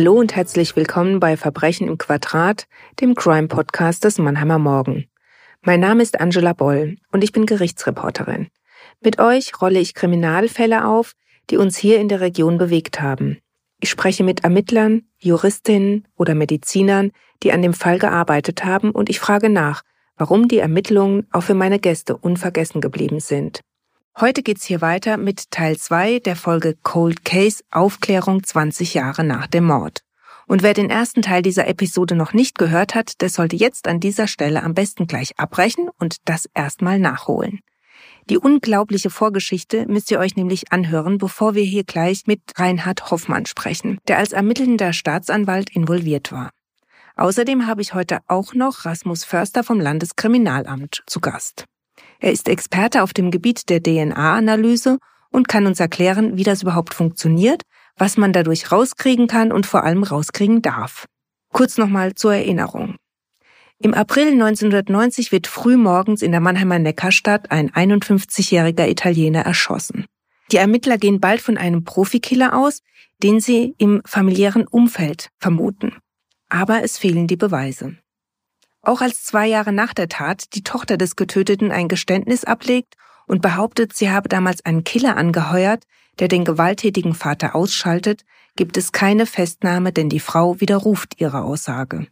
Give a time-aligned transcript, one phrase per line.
[0.00, 2.66] Hallo und herzlich willkommen bei Verbrechen im Quadrat,
[3.02, 5.04] dem Crime-Podcast des Mannheimer Morgen.
[5.60, 8.48] Mein Name ist Angela Boll und ich bin Gerichtsreporterin.
[9.02, 11.12] Mit euch rolle ich Kriminalfälle auf,
[11.50, 13.40] die uns hier in der Region bewegt haben.
[13.78, 17.12] Ich spreche mit Ermittlern, Juristinnen oder Medizinern,
[17.42, 19.82] die an dem Fall gearbeitet haben und ich frage nach,
[20.16, 23.60] warum die Ermittlungen auch für meine Gäste unvergessen geblieben sind.
[24.20, 29.46] Heute geht's hier weiter mit Teil 2 der Folge Cold Case Aufklärung 20 Jahre nach
[29.46, 30.02] dem Mord.
[30.46, 33.98] Und wer den ersten Teil dieser Episode noch nicht gehört hat, der sollte jetzt an
[33.98, 37.60] dieser Stelle am besten gleich abbrechen und das erstmal nachholen.
[38.28, 43.46] Die unglaubliche Vorgeschichte müsst ihr euch nämlich anhören, bevor wir hier gleich mit Reinhard Hoffmann
[43.46, 46.50] sprechen, der als ermittelnder Staatsanwalt involviert war.
[47.16, 51.64] Außerdem habe ich heute auch noch Rasmus Förster vom Landeskriminalamt zu Gast.
[52.20, 54.98] Er ist Experte auf dem Gebiet der DNA-Analyse
[55.30, 57.62] und kann uns erklären, wie das überhaupt funktioniert,
[57.96, 61.06] was man dadurch rauskriegen kann und vor allem rauskriegen darf.
[61.52, 62.96] Kurz nochmal zur Erinnerung.
[63.78, 70.04] Im April 1990 wird frühmorgens in der Mannheimer Neckarstadt ein 51-jähriger Italiener erschossen.
[70.52, 72.82] Die Ermittler gehen bald von einem Profikiller aus,
[73.22, 75.96] den sie im familiären Umfeld vermuten.
[76.50, 77.96] Aber es fehlen die Beweise.
[78.82, 82.94] Auch als zwei Jahre nach der Tat die Tochter des Getöteten ein Geständnis ablegt
[83.26, 85.84] und behauptet, sie habe damals einen Killer angeheuert,
[86.18, 88.24] der den gewalttätigen Vater ausschaltet,
[88.56, 92.06] gibt es keine Festnahme, denn die Frau widerruft ihre Aussage.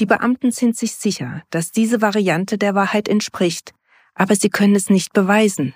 [0.00, 3.72] Die Beamten sind sich sicher, dass diese Variante der Wahrheit entspricht,
[4.14, 5.74] aber sie können es nicht beweisen.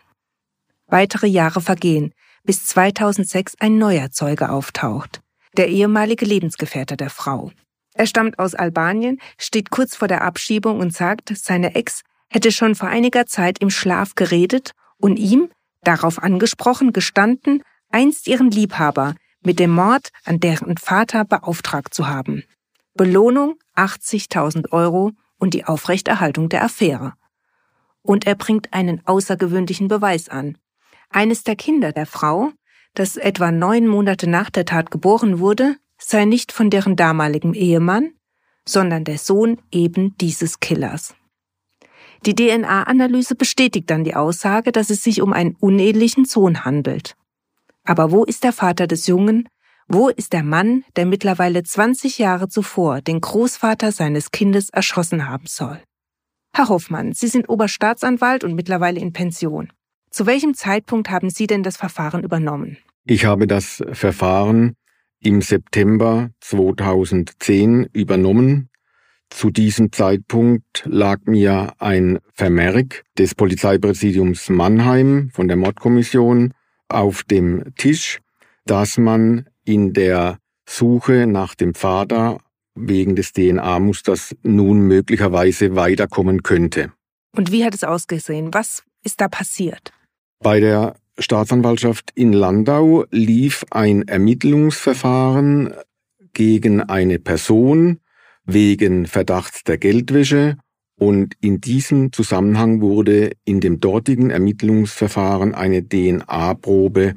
[0.86, 2.12] Weitere Jahre vergehen,
[2.44, 5.20] bis 2006 ein neuer Zeuge auftaucht,
[5.56, 7.50] der ehemalige Lebensgefährte der Frau.
[7.96, 12.74] Er stammt aus Albanien, steht kurz vor der Abschiebung und sagt, seine Ex hätte schon
[12.74, 15.48] vor einiger Zeit im Schlaf geredet und ihm,
[15.82, 22.42] darauf angesprochen, gestanden, einst ihren Liebhaber mit dem Mord an deren Vater beauftragt zu haben.
[22.94, 27.14] Belohnung 80.000 Euro und die Aufrechterhaltung der Affäre.
[28.02, 30.58] Und er bringt einen außergewöhnlichen Beweis an.
[31.10, 32.52] Eines der Kinder der Frau,
[32.94, 38.12] das etwa neun Monate nach der Tat geboren wurde, sei nicht von deren damaligem Ehemann,
[38.66, 41.14] sondern der Sohn eben dieses Killers.
[42.24, 47.14] Die DNA-Analyse bestätigt dann die Aussage, dass es sich um einen unehelichen Sohn handelt.
[47.84, 49.48] Aber wo ist der Vater des Jungen?
[49.86, 55.46] Wo ist der Mann, der mittlerweile 20 Jahre zuvor den Großvater seines Kindes erschossen haben
[55.46, 55.80] soll?
[56.52, 59.72] Herr Hoffmann, Sie sind Oberstaatsanwalt und mittlerweile in Pension.
[60.10, 62.78] Zu welchem Zeitpunkt haben Sie denn das Verfahren übernommen?
[63.04, 64.74] Ich habe das Verfahren
[65.20, 68.68] im September 2010 übernommen.
[69.30, 76.54] Zu diesem Zeitpunkt lag mir ein Vermerk des Polizeipräsidiums Mannheim von der Mordkommission
[76.88, 78.20] auf dem Tisch,
[78.64, 80.38] dass man in der
[80.68, 82.38] Suche nach dem Vater
[82.74, 86.92] wegen des DNA-Musters nun möglicherweise weiterkommen könnte.
[87.34, 88.54] Und wie hat es ausgesehen?
[88.54, 89.92] Was ist da passiert?
[90.40, 95.72] Bei der Staatsanwaltschaft in Landau lief ein Ermittlungsverfahren
[96.34, 98.00] gegen eine Person
[98.44, 100.58] wegen Verdachts der Geldwäsche
[100.98, 107.14] und in diesem Zusammenhang wurde in dem dortigen Ermittlungsverfahren eine DNA-Probe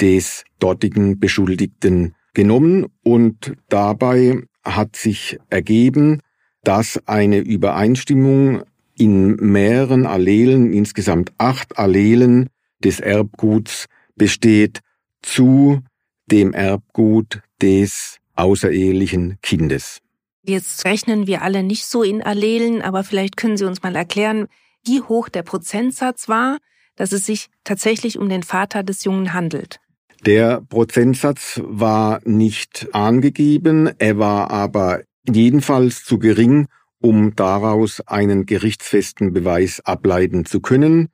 [0.00, 6.20] des dortigen Beschuldigten genommen und dabei hat sich ergeben,
[6.62, 8.62] dass eine Übereinstimmung
[8.96, 12.48] in mehreren Allelen, insgesamt acht Allelen
[12.84, 14.80] des Erbguts besteht
[15.22, 15.80] zu
[16.26, 20.00] dem Erbgut des außerehelichen Kindes.
[20.44, 24.46] Jetzt rechnen wir alle nicht so in Allelen, aber vielleicht können Sie uns mal erklären,
[24.84, 26.58] wie hoch der Prozentsatz war,
[26.96, 29.80] dass es sich tatsächlich um den Vater des Jungen handelt.
[30.26, 36.66] Der Prozentsatz war nicht angegeben, er war aber jedenfalls zu gering,
[37.00, 41.08] um daraus einen gerichtsfesten Beweis ableiten zu können.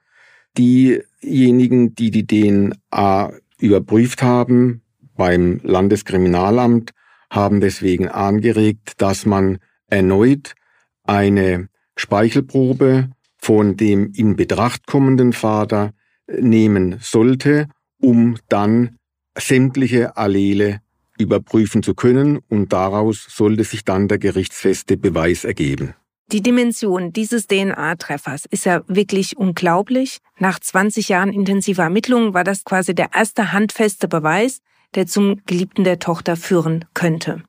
[0.56, 4.82] Diejenigen, die die DNA überprüft haben
[5.16, 6.92] beim Landeskriminalamt,
[7.30, 9.58] haben deswegen angeregt, dass man
[9.88, 10.54] erneut
[11.02, 15.92] eine Speichelprobe von dem in Betracht kommenden Vater
[16.26, 17.68] nehmen sollte,
[18.00, 18.96] um dann
[19.36, 20.80] sämtliche Allele
[21.18, 25.94] überprüfen zu können und daraus sollte sich dann der gerichtsfeste Beweis ergeben.
[26.32, 30.18] Die Dimension dieses DNA-Treffers ist ja wirklich unglaublich.
[30.38, 34.60] Nach 20 Jahren intensiver Ermittlungen war das quasi der erste handfeste Beweis,
[34.94, 37.42] der zum Geliebten der Tochter führen könnte.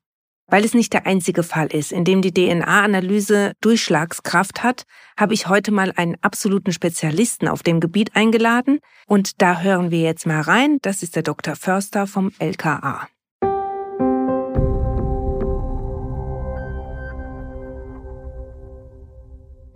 [0.47, 4.83] Weil es nicht der einzige Fall ist, in dem die DNA-Analyse Durchschlagskraft hat,
[5.17, 10.01] habe ich heute mal einen absoluten Spezialisten auf dem Gebiet eingeladen und da hören wir
[10.01, 10.77] jetzt mal rein.
[10.83, 11.55] Das ist der Dr.
[11.55, 13.07] Förster vom LKA.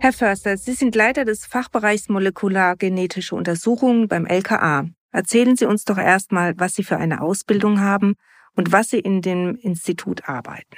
[0.02, 4.86] Herr Förster, Sie sind Leiter des Fachbereichs Molekulargenetische Untersuchungen beim LKA.
[5.12, 8.14] Erzählen Sie uns doch erstmal, was Sie für eine Ausbildung haben
[8.56, 10.74] und was Sie in dem Institut arbeiten.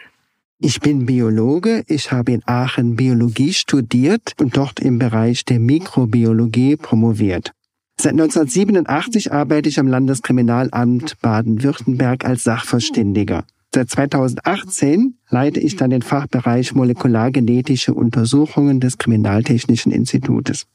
[0.59, 1.85] Ich bin Biologe.
[1.87, 7.53] Ich habe in Aachen Biologie studiert und dort im Bereich der Mikrobiologie promoviert.
[8.01, 13.45] Seit 1987 arbeite ich am Landeskriminalamt Baden-Württemberg als Sachverständiger.
[13.75, 20.67] Seit 2018 leite ich dann den Fachbereich molekulargenetische Untersuchungen des Kriminaltechnischen Institutes.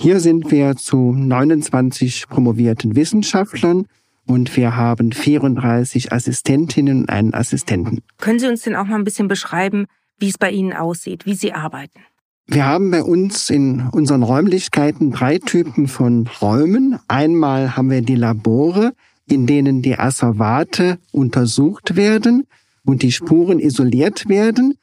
[0.00, 3.86] Hier sind wir zu 29 promovierten Wissenschaftlern
[4.26, 8.00] und wir haben 34 Assistentinnen und einen Assistenten.
[8.18, 9.86] Können Sie uns denn auch mal ein bisschen beschreiben,
[10.18, 12.00] wie es bei Ihnen aussieht, wie Sie arbeiten?
[12.46, 16.98] Wir haben bei uns in unseren Räumlichkeiten drei Typen von Räumen.
[17.06, 18.94] Einmal haben wir die Labore,
[19.32, 22.46] in denen die Asservate untersucht werden
[22.84, 24.74] und die Spuren isoliert werden.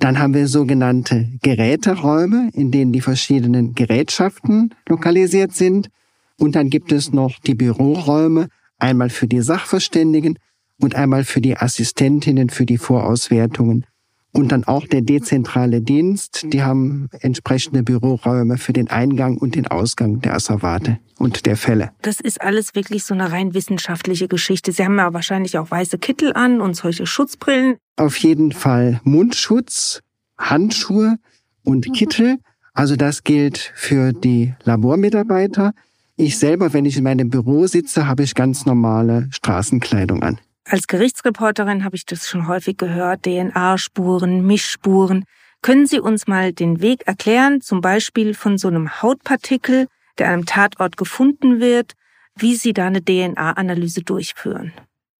[0.00, 5.88] Dann haben wir sogenannte Geräteräume, in denen die verschiedenen Gerätschaften lokalisiert sind.
[6.36, 10.36] Und dann gibt es noch die Büroräume, einmal für die Sachverständigen
[10.80, 13.86] und einmal für die Assistentinnen für die Vorauswertungen
[14.32, 19.66] und dann auch der dezentrale Dienst, die haben entsprechende Büroräume für den Eingang und den
[19.66, 21.90] Ausgang der Asservate und der Fälle.
[22.02, 24.72] Das ist alles wirklich so eine rein wissenschaftliche Geschichte.
[24.72, 27.76] Sie haben ja wahrscheinlich auch weiße Kittel an und solche Schutzbrillen.
[27.96, 30.00] Auf jeden Fall Mundschutz,
[30.38, 31.16] Handschuhe
[31.62, 31.92] und.
[31.92, 32.38] Kittel.
[32.74, 35.72] Also das gilt für die Labormitarbeiter.
[36.16, 40.38] Ich selber, wenn ich in meinem Büro sitze, habe ich ganz normale Straßenkleidung an.
[40.64, 45.24] Als Gerichtsreporterin habe ich das schon häufig gehört, DNA-Spuren, Mischspuren.
[45.60, 49.86] Können Sie uns mal den Weg erklären, zum Beispiel von so einem Hautpartikel,
[50.18, 51.92] der an einem Tatort gefunden wird,
[52.36, 54.72] wie Sie da eine DNA-Analyse durchführen?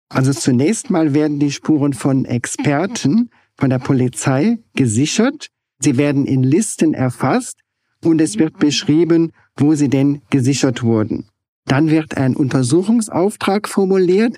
[0.09, 5.49] Also zunächst mal werden die Spuren von Experten, von der Polizei gesichert.
[5.79, 7.61] Sie werden in Listen erfasst
[8.05, 11.29] und es wird beschrieben, wo sie denn gesichert wurden.
[11.67, 14.37] Dann wird ein Untersuchungsauftrag formuliert,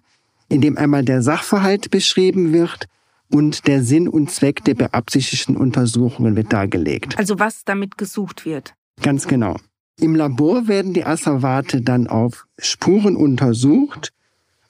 [0.55, 2.87] in dem einmal der Sachverhalt beschrieben wird
[3.29, 7.19] und der Sinn und Zweck der beabsichtigten Untersuchungen wird dargelegt.
[7.19, 8.75] Also was damit gesucht wird.
[9.03, 9.57] Ganz genau.
[10.01, 14.13] Im Labor werden die Asservate dann auf Spuren untersucht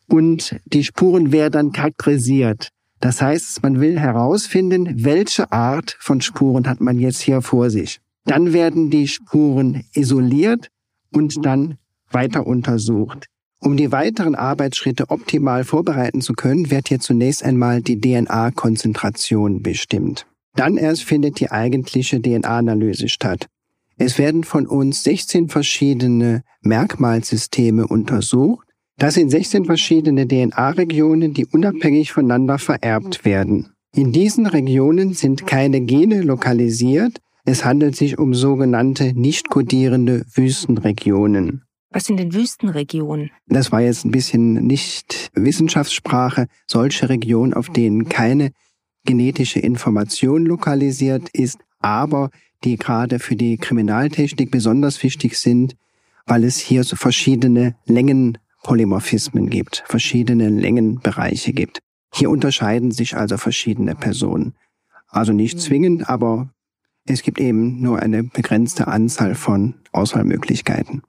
[0.08, 2.70] und die Spuren werden dann charakterisiert.
[3.00, 8.00] Das heißt, man will herausfinden, welche Art von Spuren hat man jetzt hier vor sich.
[8.24, 10.68] Dann werden die Spuren isoliert
[11.12, 11.76] und dann
[12.10, 13.28] weiter untersucht.
[13.64, 20.26] Um die weiteren Arbeitsschritte optimal vorbereiten zu können, wird hier zunächst einmal die DNA-Konzentration bestimmt.
[20.54, 23.46] Dann erst findet die eigentliche DNA-Analyse statt.
[23.96, 28.68] Es werden von uns 16 verschiedene Merkmalsysteme untersucht.
[28.98, 33.70] Das sind 16 verschiedene DNA-Regionen, die unabhängig voneinander vererbt werden.
[33.96, 37.18] In diesen Regionen sind keine Gene lokalisiert.
[37.46, 41.62] Es handelt sich um sogenannte nicht kodierende Wüstenregionen.
[41.94, 43.30] Was sind denn Wüstenregionen?
[43.46, 46.48] Das war jetzt ein bisschen nicht Wissenschaftssprache.
[46.66, 48.50] Solche Regionen, auf denen keine
[49.04, 52.30] genetische Information lokalisiert ist, aber
[52.64, 55.76] die gerade für die Kriminaltechnik besonders wichtig sind,
[56.26, 61.78] weil es hier so verschiedene Längenpolymorphismen gibt, verschiedene Längenbereiche gibt.
[62.12, 64.54] Hier unterscheiden sich also verschiedene Personen.
[65.06, 66.50] Also nicht zwingend, aber
[67.06, 71.02] es gibt eben nur eine begrenzte Anzahl von Auswahlmöglichkeiten.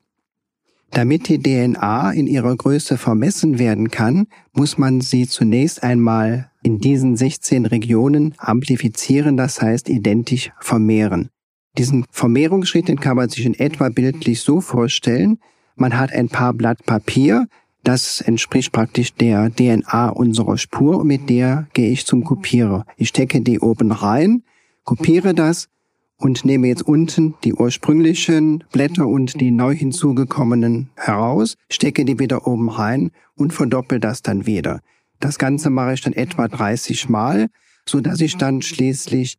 [0.96, 6.80] Damit die DNA in ihrer Größe vermessen werden kann, muss man sie zunächst einmal in
[6.80, 11.32] diesen 16 Regionen amplifizieren, das heißt identisch vermehren.
[11.78, 15.40] Diesen Vermehrungsschritt, den kann man sich in etwa bildlich so vorstellen.
[15.75, 17.50] Man hat ein paar Blatt Papier,
[17.84, 22.86] das entspricht praktisch der DNA unserer Spur und mit der gehe ich zum Kopierer.
[22.96, 24.44] Ich stecke die oben rein,
[24.86, 25.68] kopiere das
[26.17, 32.48] und nehme jetzt unten die ursprünglichen Blätter und die neu hinzugekommenen heraus, stecke die wieder
[32.48, 34.81] oben rein und verdoppel das dann wieder.
[35.19, 37.48] Das Ganze mache ich dann etwa 30 Mal,
[37.86, 39.38] so dass ich dann schließlich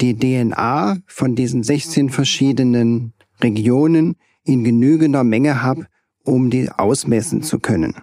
[0.00, 5.86] die DNA von diesen 16 verschiedenen Regionen in genügender Menge habe,
[6.24, 7.94] um die ausmessen zu können.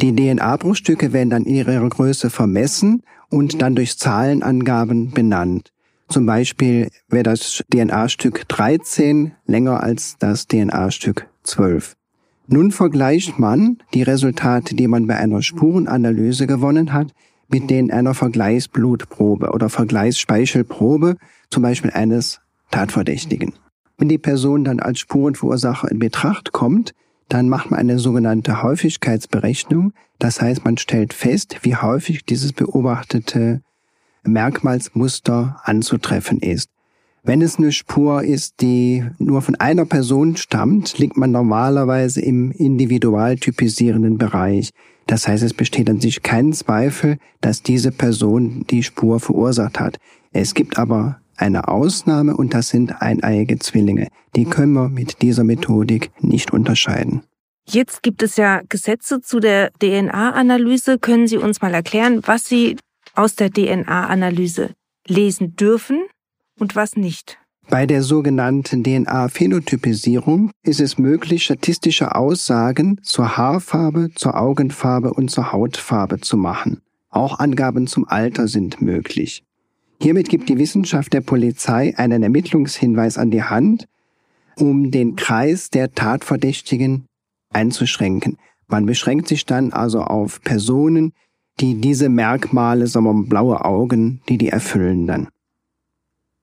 [0.00, 5.72] Die DNA-Bruchstücke werden dann in ihrer Größe vermessen und dann durch Zahlenangaben benannt.
[6.12, 11.94] Zum Beispiel wäre das DNA-Stück 13 länger als das DNA-Stück 12.
[12.48, 17.14] Nun vergleicht man die Resultate, die man bei einer Spurenanalyse gewonnen hat,
[17.48, 21.16] mit denen einer Vergleichsblutprobe oder Vergleichsspeichelprobe,
[21.48, 23.54] zum Beispiel eines Tatverdächtigen.
[23.96, 26.92] Wenn die Person dann als Spurenverursacher in Betracht kommt,
[27.30, 29.94] dann macht man eine sogenannte Häufigkeitsberechnung.
[30.18, 33.62] Das heißt, man stellt fest, wie häufig dieses beobachtete
[34.24, 36.68] Merkmalsmuster anzutreffen ist.
[37.24, 42.50] Wenn es eine Spur ist, die nur von einer Person stammt, liegt man normalerweise im
[42.50, 44.70] individualtypisierenden Bereich.
[45.06, 49.98] Das heißt, es besteht an sich kein Zweifel, dass diese Person die Spur verursacht hat.
[50.32, 54.08] Es gibt aber eine Ausnahme und das sind eineiige Zwillinge.
[54.34, 57.22] Die können wir mit dieser Methodik nicht unterscheiden.
[57.68, 60.98] Jetzt gibt es ja Gesetze zu der DNA-Analyse.
[60.98, 62.76] Können Sie uns mal erklären, was Sie
[63.14, 64.74] aus der DNA-Analyse
[65.06, 66.02] lesen dürfen
[66.58, 67.38] und was nicht?
[67.68, 75.52] Bei der sogenannten DNA-Phänotypisierung ist es möglich, statistische Aussagen zur Haarfarbe, zur Augenfarbe und zur
[75.52, 76.82] Hautfarbe zu machen.
[77.08, 79.44] Auch Angaben zum Alter sind möglich.
[80.00, 83.86] Hiermit gibt die Wissenschaft der Polizei einen Ermittlungshinweis an die Hand,
[84.56, 87.06] um den Kreis der Tatverdächtigen
[87.52, 88.38] einzuschränken.
[88.66, 91.12] Man beschränkt sich dann also auf Personen,
[91.60, 95.28] die diese Merkmale, sagen wir mal, blaue Augen, die die erfüllen dann.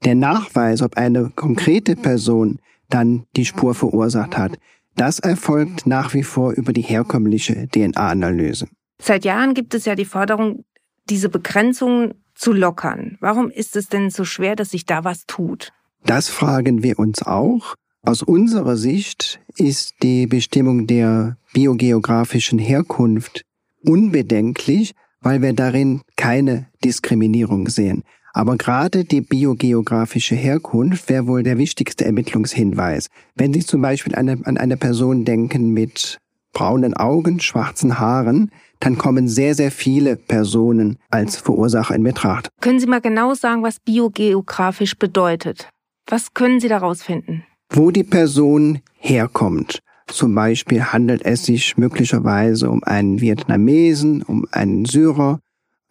[0.06, 4.58] Der Nachweis, ob eine konkrete Person dann die Spur verursacht hat,
[4.96, 8.68] das erfolgt nach wie vor über die herkömmliche DNA-Analyse.
[9.02, 10.66] Seit Jahren gibt es ja die Forderung,
[11.10, 13.18] diese Begrenzungen zu lockern.
[13.20, 15.72] Warum ist es denn so schwer, dass sich da was tut?
[16.06, 17.76] Das fragen wir uns auch.
[18.02, 23.44] Aus unserer Sicht ist die Bestimmung der biogeografischen Herkunft
[23.84, 28.04] unbedenklich, weil wir darin keine Diskriminierung sehen.
[28.34, 33.08] Aber gerade die biogeografische Herkunft wäre wohl der wichtigste Ermittlungshinweis.
[33.36, 36.20] Wenn Sie zum Beispiel eine, an eine Person denken mit
[36.54, 42.50] braunen Augen, schwarzen Haaren, dann kommen sehr, sehr viele Personen als Verursacher in Betracht.
[42.62, 45.70] Können Sie mal genau sagen, was biogeografisch bedeutet?
[46.08, 47.44] Was können Sie daraus finden?
[47.72, 49.80] Wo die Person herkommt.
[50.12, 55.40] Zum Beispiel handelt es sich möglicherweise um einen Vietnamesen, um einen Syrer,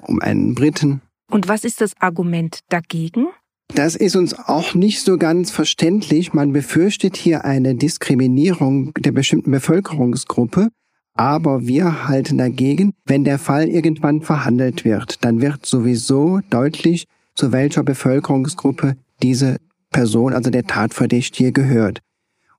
[0.02, 1.00] um einen Briten.
[1.30, 3.26] Und was ist das Argument dagegen?
[3.74, 6.32] Das ist uns auch nicht so ganz verständlich.
[6.32, 10.68] Man befürchtet hier eine Diskriminierung der bestimmten Bevölkerungsgruppe.
[11.14, 17.52] Aber wir halten dagegen, wenn der Fall irgendwann verhandelt wird, dann wird sowieso deutlich, zu
[17.52, 19.58] welcher Bevölkerungsgruppe diese
[19.90, 22.00] Person, also der Tatverdächtige, gehört.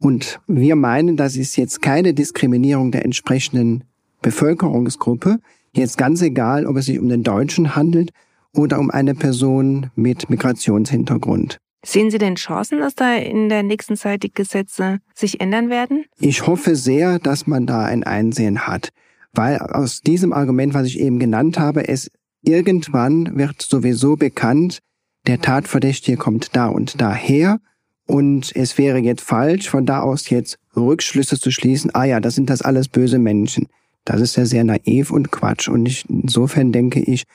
[0.01, 3.83] Und wir meinen, das ist jetzt keine Diskriminierung der entsprechenden
[4.21, 5.39] Bevölkerungsgruppe.
[5.73, 8.11] Jetzt ganz egal, ob es sich um den Deutschen handelt
[8.53, 11.57] oder um eine Person mit Migrationshintergrund.
[11.85, 16.05] Sehen Sie denn Chancen, dass da in der nächsten Zeit die Gesetze sich ändern werden?
[16.19, 18.89] Ich hoffe sehr, dass man da ein Einsehen hat,
[19.33, 24.79] weil aus diesem Argument, was ich eben genannt habe, es irgendwann wird sowieso bekannt,
[25.27, 27.59] der Tatverdächtige kommt da und daher
[28.09, 32.33] und es wäre jetzt falsch, von da aus jetzt Rückschlüsse zu schließen, ah ja, das
[32.33, 33.67] sind das alles böse Menschen.
[34.03, 37.25] Das ist ja sehr naiv und Quatsch und ich, insofern denke ich,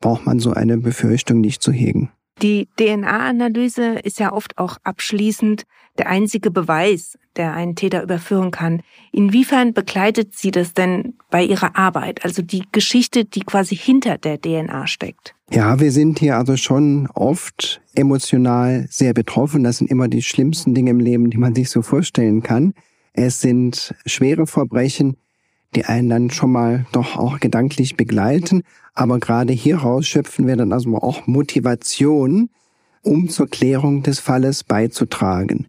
[0.00, 2.10] braucht man so eine Befürchtung nicht zu hegen.
[2.42, 5.62] Die DNA-Analyse ist ja oft auch abschließend
[5.98, 8.82] der einzige Beweis, der einen Täter überführen kann.
[9.12, 12.24] Inwiefern begleitet Sie das denn bei Ihrer Arbeit?
[12.24, 15.34] Also die Geschichte, die quasi hinter der DNA steckt?
[15.50, 19.62] Ja, wir sind hier also schon oft emotional sehr betroffen.
[19.62, 22.74] Das sind immer die schlimmsten Dinge im Leben, die man sich so vorstellen kann.
[23.12, 25.16] Es sind schwere Verbrechen,
[25.76, 28.62] die einen dann schon mal doch auch gedanklich begleiten.
[28.94, 32.50] Aber gerade hieraus schöpfen wir dann also auch Motivation,
[33.02, 35.66] um zur Klärung des Falles beizutragen.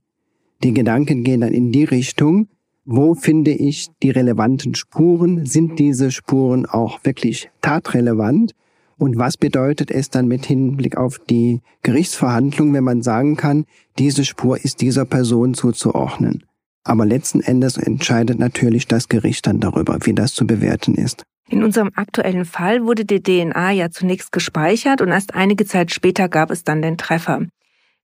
[0.66, 2.48] Die Gedanken gehen dann in die Richtung,
[2.86, 5.46] wo finde ich die relevanten Spuren?
[5.46, 8.54] Sind diese Spuren auch wirklich tatrelevant?
[8.98, 13.66] Und was bedeutet es dann mit Hinblick auf die Gerichtsverhandlung, wenn man sagen kann,
[14.00, 16.46] diese Spur ist dieser Person zuzuordnen?
[16.84, 21.22] Aber letzten Endes entscheidet natürlich das Gericht dann darüber, wie das zu bewerten ist.
[21.48, 26.28] In unserem aktuellen Fall wurde die DNA ja zunächst gespeichert und erst einige Zeit später
[26.28, 27.46] gab es dann den Treffer.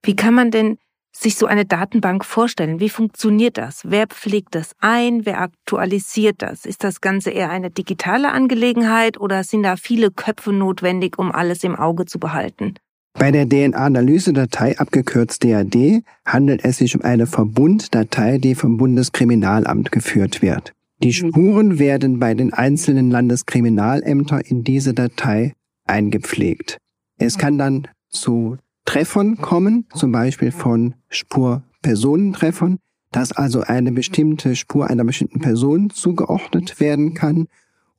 [0.04, 0.78] Wie kann man denn
[1.12, 2.80] sich so eine Datenbank vorstellen?
[2.80, 3.82] Wie funktioniert das?
[3.84, 5.26] Wer pflegt das ein?
[5.26, 6.64] Wer aktualisiert das?
[6.64, 11.62] Ist das Ganze eher eine digitale Angelegenheit oder sind da viele Köpfe notwendig, um alles
[11.64, 12.74] im Auge zu behalten?
[13.14, 20.40] Bei der DNA-Analysedatei, abgekürzt DAD, handelt es sich um eine Verbunddatei, die vom Bundeskriminalamt geführt
[20.40, 20.72] wird.
[21.02, 21.28] Die mhm.
[21.28, 25.52] Spuren werden bei den einzelnen Landeskriminalämtern in diese Datei
[25.84, 26.78] eingepflegt.
[27.18, 32.78] Es kann dann zu Treffern kommen, zum Beispiel von Spurpersonentreffern,
[33.10, 37.46] dass also eine bestimmte Spur einer bestimmten Person zugeordnet werden kann,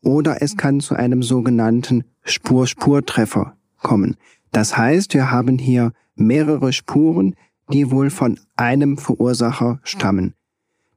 [0.02, 4.18] oder es kann zu einem sogenannten Spur-Spurtreffer kommen.
[4.52, 7.36] Das heißt, wir haben hier mehrere Spuren,
[7.72, 10.34] die wohl von einem Verursacher stammen.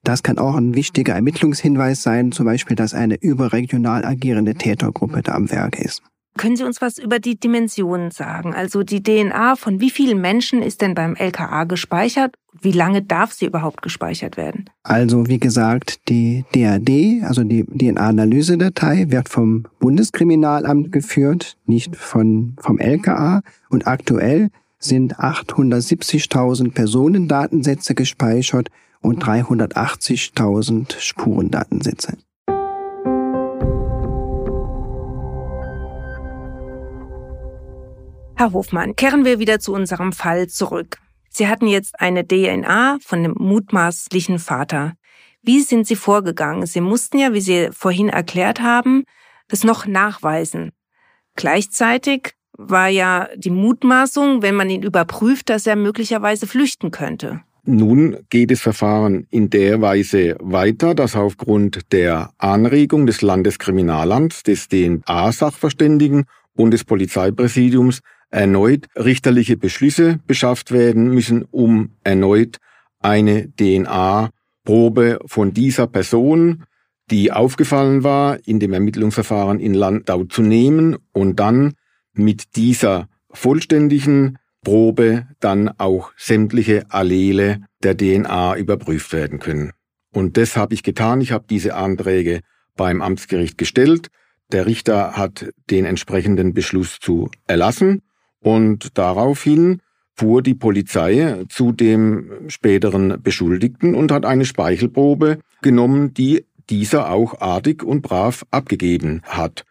[0.02, 5.34] Das kann auch ein wichtiger Ermittlungshinweis sein, zum Beispiel, dass eine überregional agierende Tätergruppe da
[5.34, 6.02] am Werk ist.
[6.36, 8.54] Können Sie uns was über die Dimensionen sagen?
[8.54, 12.34] Also die DNA von wie vielen Menschen ist denn beim LKA gespeichert?
[12.60, 14.70] Wie lange darf sie überhaupt gespeichert werden?
[14.82, 22.78] Also wie gesagt, die DAD, also die DNA-Analysedatei, wird vom Bundeskriminalamt geführt, nicht von, vom
[22.78, 23.42] LKA.
[23.68, 28.68] Und aktuell sind 870.000 Personendatensätze gespeichert
[29.00, 32.16] und 380.000 Spurendatensätze.
[38.38, 40.98] Herr Hofmann, kehren wir wieder zu unserem Fall zurück.
[41.30, 44.92] Sie hatten jetzt eine DNA von dem mutmaßlichen Vater.
[45.42, 46.66] Wie sind Sie vorgegangen?
[46.66, 49.04] Sie mussten ja, wie Sie vorhin erklärt haben,
[49.48, 50.72] es noch nachweisen.
[51.34, 57.40] Gleichzeitig war ja die Mutmaßung, wenn man ihn überprüft, dass er möglicherweise flüchten könnte.
[57.64, 64.68] Nun geht das Verfahren in der Weise weiter, dass aufgrund der Anregung des Landeskriminalamts, des
[64.68, 72.58] DNA-Sachverständigen und des Polizeipräsidiums erneut richterliche Beschlüsse beschafft werden müssen, um erneut
[73.00, 76.64] eine DNA-Probe von dieser Person,
[77.10, 81.74] die aufgefallen war, in dem Ermittlungsverfahren in Landau zu nehmen und dann
[82.12, 89.70] mit dieser vollständigen Probe dann auch sämtliche Allele der DNA überprüft werden können.
[90.12, 91.20] Und das habe ich getan.
[91.20, 92.40] Ich habe diese Anträge
[92.74, 94.08] beim Amtsgericht gestellt.
[94.50, 98.02] Der Richter hat den entsprechenden Beschluss zu erlassen
[98.40, 99.80] und daraufhin
[100.14, 107.40] fuhr die Polizei zu dem späteren Beschuldigten und hat eine Speichelprobe genommen, die dieser auch
[107.40, 109.64] artig und brav abgegeben hat.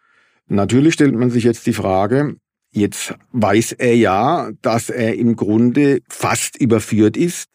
[0.46, 2.36] Natürlich stellt man sich jetzt die Frage,
[2.70, 7.48] jetzt weiß er ja, dass er im Grunde fast überführt ist.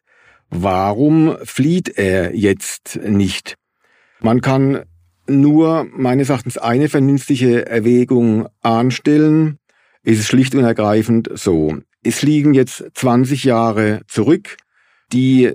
[0.50, 3.56] Warum flieht er jetzt nicht?
[4.20, 4.84] Man kann
[5.28, 9.58] nur meines Erachtens eine vernünftige Erwägung anstellen
[10.04, 11.78] ist es schlicht und ergreifend so.
[12.04, 14.56] Es liegen jetzt 20 Jahre zurück.
[15.14, 15.52] Die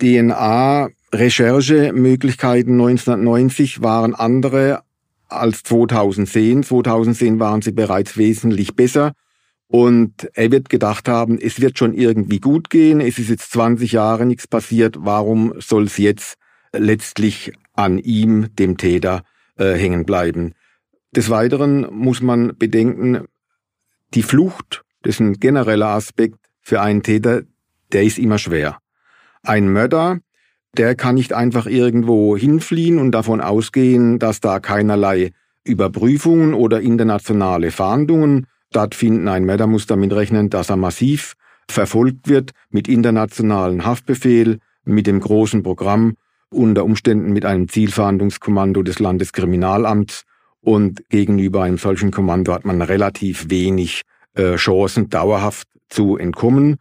[0.00, 4.82] DNA-Recherchemöglichkeiten 1990 waren andere
[5.28, 6.62] als 2010.
[6.62, 9.12] 2010 waren sie bereits wesentlich besser.
[9.66, 13.00] Und er wird gedacht haben, es wird schon irgendwie gut gehen.
[13.00, 14.96] Es ist jetzt 20 Jahre nichts passiert.
[15.00, 16.38] Warum soll es jetzt
[16.72, 19.24] letztlich an ihm, dem Täter,
[19.58, 20.54] äh, hängen bleiben?
[21.14, 23.26] Des Weiteren muss man bedenken,
[24.14, 27.42] die Flucht, das ist ein genereller Aspekt für einen Täter,
[27.92, 28.78] der ist immer schwer.
[29.42, 30.18] Ein Mörder,
[30.76, 35.32] der kann nicht einfach irgendwo hinfliehen und davon ausgehen, dass da keinerlei
[35.64, 39.28] Überprüfungen oder internationale Fahndungen stattfinden.
[39.28, 41.34] Ein Mörder muss damit rechnen, dass er massiv
[41.70, 46.14] verfolgt wird mit internationalen Haftbefehl, mit dem großen Programm,
[46.50, 50.24] unter Umständen mit einem Zielfahndungskommando des Landeskriminalamts
[50.60, 54.02] und gegenüber einem solchen Kommando hat man relativ wenig
[54.34, 56.76] äh, Chancen, dauerhaft zu entkommen.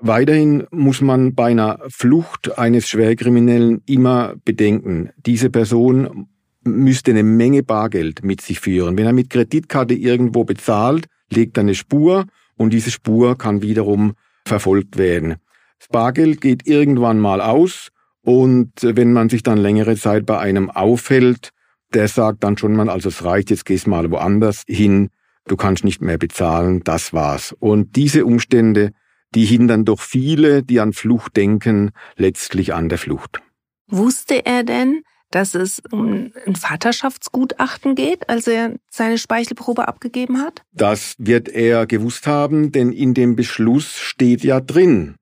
[0.00, 6.28] Weiterhin muss man bei einer Flucht eines Schwerkriminellen immer bedenken, diese Person
[6.62, 8.96] müsste eine Menge Bargeld mit sich führen.
[8.96, 12.26] Wenn er mit Kreditkarte irgendwo bezahlt, legt er eine Spur
[12.56, 14.14] und diese Spur kann wiederum
[14.46, 15.36] verfolgt werden.
[15.78, 17.88] Das Bargeld geht irgendwann mal aus
[18.22, 21.50] und wenn man sich dann längere Zeit bei einem aufhält,
[21.94, 25.10] der sagt dann schon mal, also es reicht, jetzt gehst mal woanders hin,
[25.46, 27.54] du kannst nicht mehr bezahlen, das war's.
[27.58, 28.92] Und diese Umstände,
[29.34, 33.40] die hindern doch viele, die an Flucht denken, letztlich an der Flucht.
[33.88, 40.62] Wusste er denn, dass es um ein Vaterschaftsgutachten geht, als er seine Speichelprobe abgegeben hat?
[40.72, 45.16] Das wird er gewusst haben, denn in dem Beschluss steht ja drin,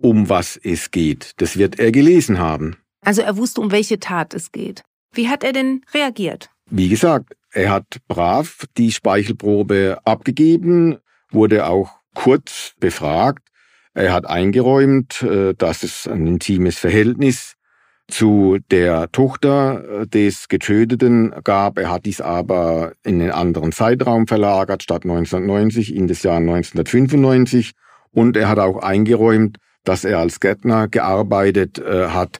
[0.00, 1.32] um was es geht.
[1.38, 2.76] Das wird er gelesen haben.
[3.04, 4.82] Also er wusste, um welche Tat es geht.
[5.18, 6.48] Wie hat er denn reagiert?
[6.70, 10.98] Wie gesagt, er hat brav die Speichelprobe abgegeben,
[11.32, 13.42] wurde auch kurz befragt.
[13.94, 17.56] Er hat eingeräumt, äh, dass es ein intimes Verhältnis
[18.06, 21.78] zu der Tochter äh, des Getöteten gab.
[21.78, 27.72] Er hat dies aber in einen anderen Zeitraum verlagert, statt 1990 in das Jahr 1995.
[28.12, 32.38] Und er hat auch eingeräumt, dass er als Gärtner gearbeitet äh, hat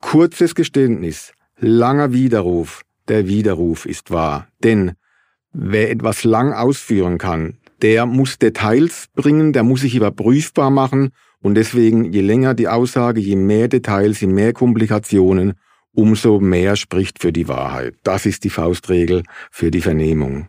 [0.04, 4.46] Kurzes Geständnis, langer Widerruf, der Widerruf ist wahr.
[4.62, 4.92] Denn
[5.52, 11.56] wer etwas lang ausführen kann, der muss Details bringen, der muss sich überprüfbar machen und
[11.56, 15.54] deswegen je länger die Aussage, je mehr Details, je mehr Komplikationen,
[15.92, 17.96] umso mehr spricht für die Wahrheit.
[18.04, 20.46] Das ist die Faustregel für die Vernehmung.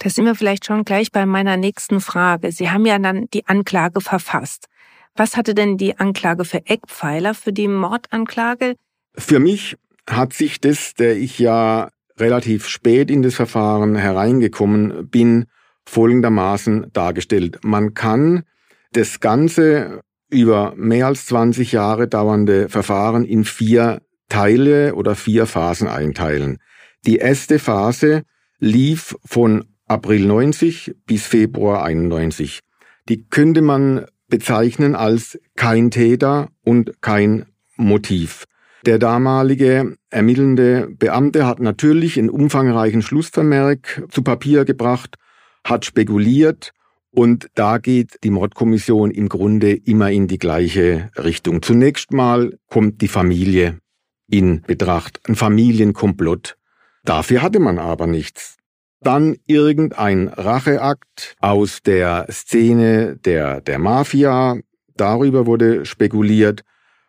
[0.00, 2.52] Da sind wir vielleicht schon gleich bei meiner nächsten Frage.
[2.52, 4.66] Sie haben ja dann die Anklage verfasst.
[5.14, 8.74] Was hatte denn die Anklage für Eckpfeiler für die Mordanklage?
[9.18, 9.76] Für mich
[10.08, 15.46] hat sich das, der ich ja relativ spät in das Verfahren hereingekommen bin,
[15.86, 17.58] folgendermaßen dargestellt.
[17.62, 18.44] Man kann
[18.92, 20.00] das ganze
[20.30, 26.58] über mehr als 20 Jahre dauernde Verfahren in vier Teile oder vier Phasen einteilen.
[27.06, 28.22] Die erste Phase
[28.58, 32.60] lief von April 90 bis Februar 91.
[33.08, 38.44] Die könnte man bezeichnen als kein Täter und kein Motiv.
[38.88, 45.16] Der damalige ermittelnde Beamte hat natürlich einen umfangreichen Schlussvermerk zu Papier gebracht,
[45.62, 46.72] hat spekuliert
[47.10, 51.60] und da geht die Mordkommission im Grunde immer in die gleiche Richtung.
[51.60, 53.78] Zunächst mal kommt die Familie
[54.26, 56.56] in Betracht, ein Familienkomplott.
[57.04, 58.56] Dafür hatte man aber nichts.
[59.02, 64.56] Dann irgendein Racheakt aus der Szene der, der Mafia.
[64.96, 66.64] Darüber wurde spekuliert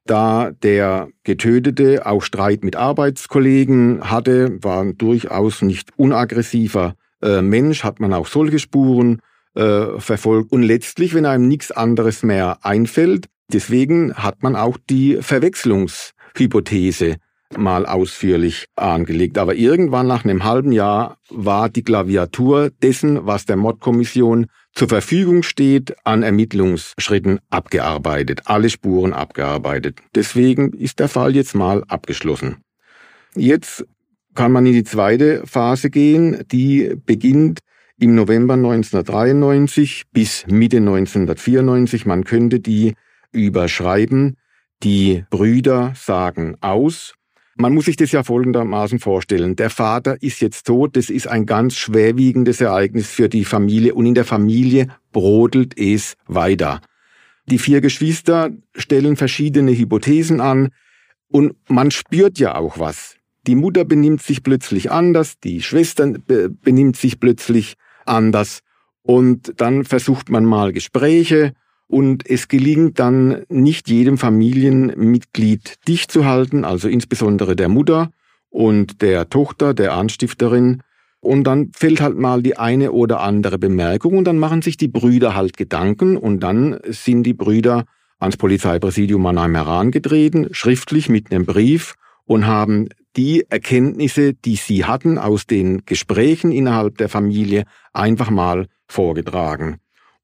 [0.05, 7.83] da der Getötete auch Streit mit Arbeitskollegen hatte, war ein durchaus nicht unaggressiver äh, Mensch,
[7.83, 9.21] hat man auch solche Spuren
[9.55, 10.51] äh, verfolgt.
[10.51, 17.17] Und letztlich, wenn einem nichts anderes mehr einfällt, deswegen hat man auch die Verwechslungshypothese
[17.57, 19.37] mal ausführlich angelegt.
[19.37, 24.47] Aber irgendwann nach einem halben Jahr war die Klaviatur dessen, was der Mordkommission
[24.79, 29.99] zur Verfügung steht, an Ermittlungsschritten abgearbeitet, alle Spuren abgearbeitet.
[30.15, 32.63] Deswegen ist der Fall jetzt mal abgeschlossen.
[33.35, 33.85] Jetzt
[34.35, 37.59] kann man in die zweite Phase gehen, die beginnt
[37.99, 42.05] im November 1993 bis Mitte 1994.
[42.05, 42.93] Man könnte die
[43.33, 44.37] überschreiben.
[44.81, 47.15] Die Brüder sagen aus
[47.59, 49.57] man muss sich das ja folgendermaßen vorstellen.
[49.57, 54.05] Der Vater ist jetzt tot, das ist ein ganz schwerwiegendes Ereignis für die Familie und
[54.05, 56.79] in der Familie brodelt es weiter.
[57.47, 60.69] Die vier Geschwister stellen verschiedene Hypothesen an
[61.27, 63.17] und man spürt ja auch was.
[63.45, 68.59] Die Mutter benimmt sich plötzlich anders, die Schwester benimmt sich plötzlich anders
[69.01, 71.51] und dann versucht man mal Gespräche
[71.89, 78.11] und es gelingt dann nicht jedem Familienmitglied dicht zu halten, also insbesondere der Mutter
[78.49, 80.83] und der Tochter, der Anstifterin.
[81.19, 84.87] Und dann fällt halt mal die eine oder andere Bemerkung und dann machen sich die
[84.87, 87.85] Brüder halt Gedanken und dann sind die Brüder
[88.19, 95.17] ans Polizeipräsidium Mannheim herangetreten, schriftlich mit einem Brief und haben die Erkenntnisse, die sie hatten
[95.17, 99.79] aus den Gesprächen innerhalb der Familie, einfach mal vorgetragen.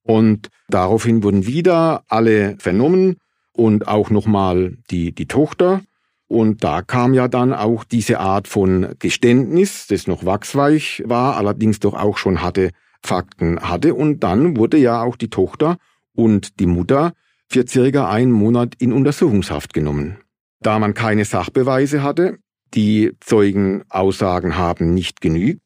[0.06, 3.18] Und daraufhin wurden wieder alle vernommen
[3.54, 5.82] und auch nochmal die, die Tochter.
[6.28, 11.80] Und da kam ja dann auch diese Art von Geständnis, das noch wachsweich war, allerdings
[11.80, 12.72] doch auch schon hatte,
[13.04, 13.96] Fakten hatte.
[13.96, 15.78] Und dann wurde ja auch die Tochter
[16.16, 17.14] und die Mutter
[17.48, 20.18] für circa einen Monat in Untersuchungshaft genommen.
[20.60, 22.38] Da man keine Sachbeweise hatte,
[22.74, 25.62] die Zeugenaussagen haben nicht genügt,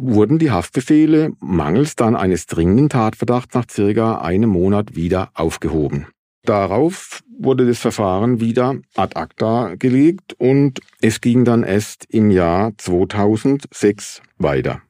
[0.00, 6.06] wurden die Haftbefehle mangels dann eines dringenden Tatverdachts nach circa einem Monat wieder aufgehoben.
[6.44, 12.72] Darauf wurde das Verfahren wieder ad acta gelegt und es ging dann erst im Jahr
[12.76, 14.82] 2006 weiter.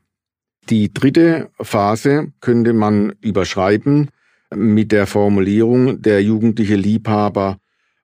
[0.69, 4.11] Die dritte Phase könnte man überschreiben
[4.55, 7.59] mit der Formulierung der jugendliche Liebhaber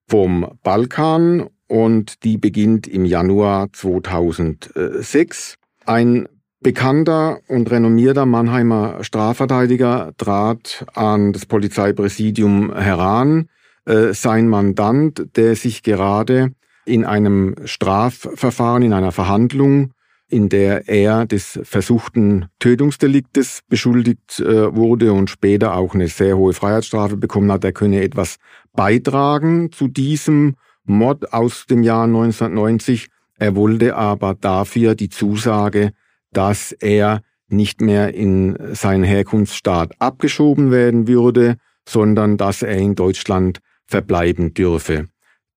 [0.09, 5.57] vom Balkan und die beginnt im Januar 2006.
[5.85, 6.29] Ein
[6.67, 13.49] bekannter und renommierter Mannheimer Strafverteidiger trat an das Polizeipräsidium heran.
[13.85, 16.51] Äh, sein Mandant, der sich gerade
[16.85, 19.93] in einem Strafverfahren, in einer Verhandlung,
[20.29, 26.53] in der er des versuchten Tötungsdeliktes beschuldigt äh, wurde und später auch eine sehr hohe
[26.53, 28.39] Freiheitsstrafe bekommen hat, er könne etwas
[28.73, 33.07] beitragen zu diesem Mord aus dem Jahr 1990.
[33.39, 35.93] Er wollte aber dafür die Zusage,
[36.33, 41.57] dass er nicht mehr in seinen Herkunftsstaat abgeschoben werden würde,
[41.89, 45.07] sondern dass er in Deutschland verbleiben dürfe.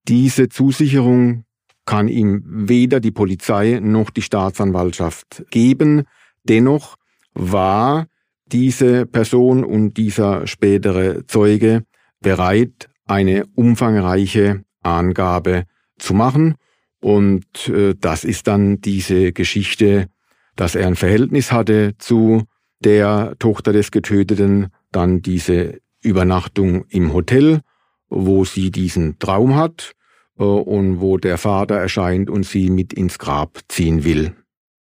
[0.08, 1.46] Diese Zusicherung
[1.86, 6.04] kann ihm weder die Polizei noch die Staatsanwaltschaft geben.
[6.44, 6.98] Dennoch
[7.34, 8.06] war
[8.46, 11.84] diese Person und dieser spätere Zeuge
[12.22, 15.64] bereit, eine umfangreiche Angabe
[15.98, 16.56] zu machen.
[17.02, 20.10] Und äh, das ist dann diese Geschichte,
[20.60, 22.44] dass er ein Verhältnis hatte zu
[22.84, 27.62] der Tochter des Getöteten, dann diese Übernachtung im Hotel
[28.10, 29.94] wo sie diesen Traum hat
[30.38, 34.36] äh, und wo der Vater erscheint und sie mit ins Grab ziehen will.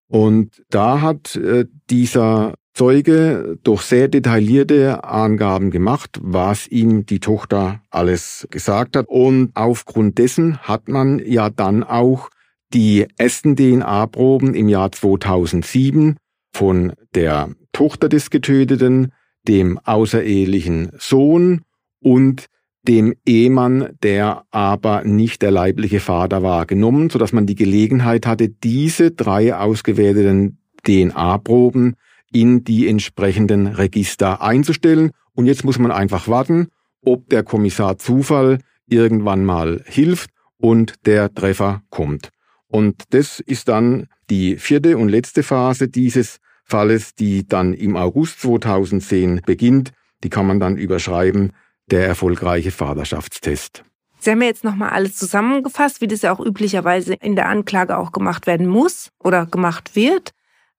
[0.07, 7.81] Und da hat äh, dieser Zeuge durch sehr detaillierte Angaben gemacht, was ihm die Tochter
[7.89, 9.07] alles gesagt hat.
[9.07, 12.29] Und aufgrund dessen hat man ja dann auch
[12.73, 16.17] die ersten DNA-Proben im Jahr 2007
[16.53, 19.11] von der Tochter des Getöteten,
[19.47, 21.61] dem außerehelichen Sohn
[21.99, 22.45] und
[22.87, 28.49] dem Ehemann, der aber nicht der leibliche Vater war, genommen, sodass man die Gelegenheit hatte,
[28.49, 31.95] diese drei ausgewerteten DNA-Proben
[32.31, 35.11] in die entsprechenden Register einzustellen.
[35.33, 36.67] Und jetzt muss man einfach warten,
[37.03, 42.29] ob der Kommissar Zufall irgendwann mal hilft und der Treffer kommt.
[42.69, 48.41] Und das ist dann die vierte und letzte Phase dieses Falles, die dann im August
[48.41, 49.91] 2010 beginnt.
[50.23, 51.53] Die kann man dann überschreiben
[51.89, 53.83] der erfolgreiche Vaterschaftstest.
[54.19, 57.97] Sie haben ja jetzt nochmal alles zusammengefasst, wie das ja auch üblicherweise in der Anklage
[57.97, 60.31] auch gemacht werden muss oder gemacht wird.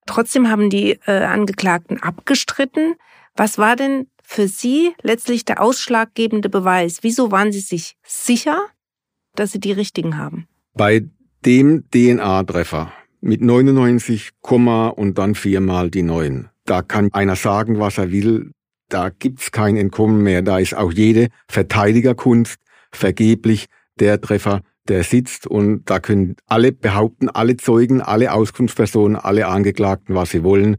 [0.05, 2.95] Trotzdem haben die äh, Angeklagten abgestritten.
[3.35, 6.99] Was war denn für Sie letztlich der ausschlaggebende Beweis?
[7.01, 8.59] Wieso waren Sie sich sicher,
[9.35, 10.47] dass Sie die richtigen haben?
[10.73, 11.03] Bei
[11.45, 16.49] dem DNA-Treffer mit 99, und dann viermal die 9.
[16.65, 18.51] Da kann einer sagen, was er will
[18.91, 20.41] da gibt's kein Entkommen mehr.
[20.41, 22.57] Da ist auch jede Verteidigerkunst
[22.91, 23.67] vergeblich
[23.99, 30.15] der Treffer, der sitzt und da können alle behaupten, alle Zeugen, alle Auskunftspersonen, alle Angeklagten,
[30.15, 30.77] was sie wollen.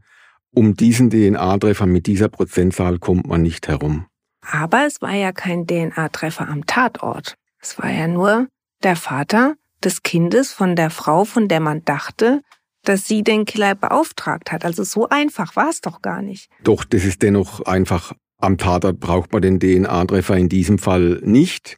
[0.53, 4.05] Um diesen DNA-Treffer mit dieser Prozentzahl kommt man nicht herum.
[4.41, 7.35] Aber es war ja kein DNA-Treffer am Tatort.
[7.59, 8.47] Es war ja nur
[8.83, 12.41] der Vater des Kindes von der Frau, von der man dachte,
[12.83, 14.65] dass sie den Killer beauftragt hat.
[14.65, 16.49] Also so einfach war es doch gar nicht.
[16.63, 18.13] Doch, das ist dennoch einfach.
[18.37, 21.77] Am Tatort braucht man den DNA-Treffer in diesem Fall nicht.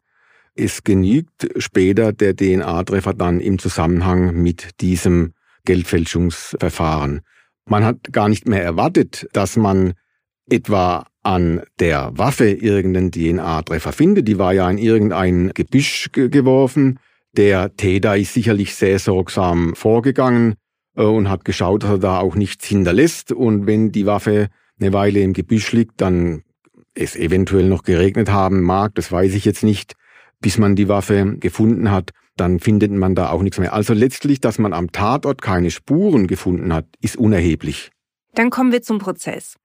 [0.56, 5.34] Es genügt später der DNA-Treffer dann im Zusammenhang mit diesem
[5.66, 7.22] Geldfälschungsverfahren.
[7.68, 9.94] Man hat gar nicht mehr erwartet, dass man
[10.50, 14.28] etwa an der Waffe irgendeinen DNA-Treffer findet.
[14.28, 17.00] Die war ja in irgendein Gebüsch geworfen.
[17.38, 20.56] Der Täter ist sicherlich sehr sorgsam vorgegangen.
[20.96, 23.32] Äh, und hat geschaut, dass er da auch nichts hinterlässt.
[23.32, 26.44] Und wenn die Waffe eine Weile im Gebüsch liegt, dann
[26.94, 29.94] es eventuell noch geregnet haben mag, das weiß ich jetzt nicht,
[30.40, 33.74] bis man die Waffe gefunden hat, dann findet man da auch nichts mehr.
[33.74, 37.92] Also letztlich, dass man am Tatort keine Spuren gefunden hat, ist unerheblich.
[38.34, 39.56] Dann kommen wir zum Prozess.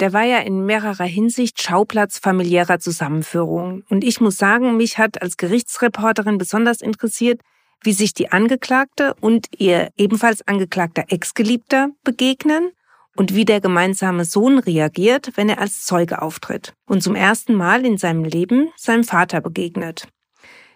[0.00, 3.84] Der war ja in mehrerer Hinsicht Schauplatz familiärer Zusammenführungen.
[3.88, 7.40] Und ich muss sagen, mich hat als Gerichtsreporterin besonders interessiert,
[7.82, 12.72] wie sich die Angeklagte und ihr ebenfalls angeklagter Ex-Geliebter begegnen
[13.16, 17.84] und wie der gemeinsame Sohn reagiert, wenn er als Zeuge auftritt und zum ersten Mal
[17.84, 20.08] in seinem Leben seinem Vater begegnet.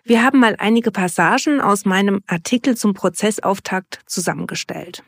[0.04, 5.02] Wir haben mal einige Passagen aus meinem Artikel zum Prozessauftakt zusammengestellt.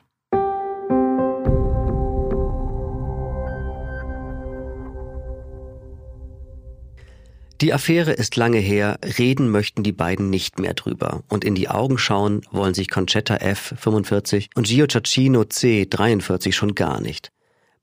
[7.60, 11.24] Die Affäre ist lange her, reden möchten die beiden nicht mehr drüber.
[11.28, 13.74] Und in die Augen schauen wollen sich Concetta F.
[13.76, 15.84] 45 und Gio Ciacchino C.
[15.84, 17.30] 43 schon gar nicht.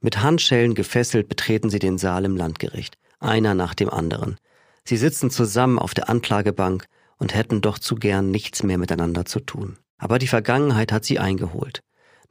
[0.02, 4.38] Mit Handschellen gefesselt betreten sie den Saal im Landgericht, einer nach dem anderen.
[4.84, 6.88] Sie sitzen zusammen auf der Anklagebank
[7.20, 9.78] und hätten doch zu gern nichts mehr miteinander zu tun.
[10.00, 11.82] Aber die Vergangenheit hat sie eingeholt.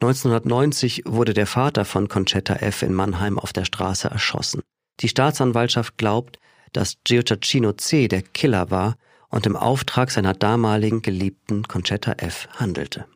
[0.01, 2.83] 1990 wurde der Vater von Concetta F.
[2.83, 4.63] in Mannheim auf der Straße erschossen.
[5.01, 6.41] Die Staatsanwaltschaft glaubt,
[6.73, 8.09] dass Gioacchino C.
[8.09, 8.97] der Killer war
[9.29, 12.49] und im Auftrag seiner damaligen Geliebten Conchetta F.
[12.57, 13.07] handelte.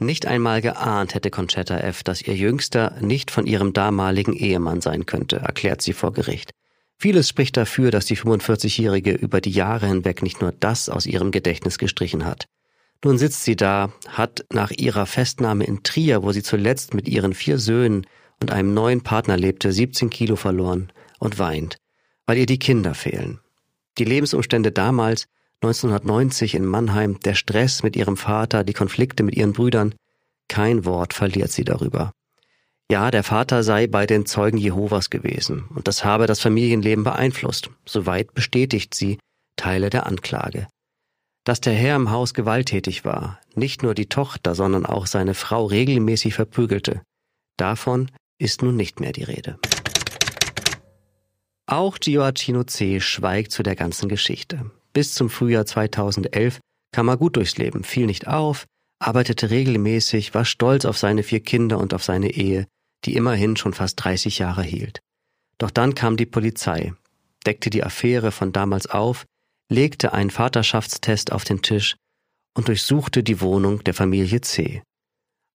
[0.00, 5.06] Nicht einmal geahnt hätte Conchetta F., dass ihr Jüngster nicht von ihrem damaligen Ehemann sein
[5.06, 6.52] könnte, erklärt sie vor Gericht.
[6.96, 11.30] Vieles spricht dafür, dass die 45-Jährige über die Jahre hinweg nicht nur das aus ihrem
[11.30, 12.46] Gedächtnis gestrichen hat.
[13.04, 17.34] Nun sitzt sie da, hat nach ihrer Festnahme in Trier, wo sie zuletzt mit ihren
[17.34, 18.06] vier Söhnen
[18.40, 21.78] und einem neuen Partner lebte, 17 Kilo verloren und weint,
[22.26, 23.40] weil ihr die Kinder fehlen.
[23.98, 25.26] Die Lebensumstände damals,
[25.62, 29.94] 1990 in Mannheim, der Stress mit ihrem Vater, die Konflikte mit ihren Brüdern,
[30.48, 32.12] kein Wort verliert sie darüber.
[32.90, 37.70] Ja, der Vater sei bei den Zeugen Jehovas gewesen und das habe das Familienleben beeinflusst.
[37.84, 39.18] Soweit bestätigt sie
[39.56, 40.68] Teile der Anklage.
[41.44, 45.66] Dass der Herr im Haus gewalttätig war, nicht nur die Tochter, sondern auch seine Frau
[45.66, 47.02] regelmäßig verprügelte,
[47.56, 49.58] davon ist nun nicht mehr die Rede.
[51.70, 52.98] Auch Gioacchino C.
[52.98, 54.70] schweigt zu der ganzen Geschichte.
[54.94, 56.60] Bis zum Frühjahr 2011
[56.92, 58.64] kam er gut durchs Leben, fiel nicht auf,
[59.00, 62.66] arbeitete regelmäßig, war stolz auf seine vier Kinder und auf seine Ehe,
[63.04, 65.00] die immerhin schon fast 30 Jahre hielt.
[65.58, 66.94] Doch dann kam die Polizei,
[67.44, 69.26] deckte die Affäre von damals auf,
[69.70, 71.96] legte einen Vaterschaftstest auf den Tisch
[72.56, 74.82] und durchsuchte die Wohnung der Familie C.